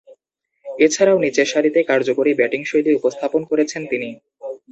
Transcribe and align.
এছাড়াও, 0.65 1.17
নিচেরসারিতে 1.25 1.79
কার্যকরী 1.83 2.31
ব্যাটিংশৈলী 2.39 2.91
উপস্থাপন 2.99 3.41
করেছেন 3.51 3.81
তিনি। 3.91 4.09